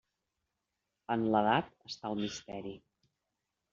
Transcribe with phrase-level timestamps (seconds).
[1.15, 2.77] En l'edat està el misteri.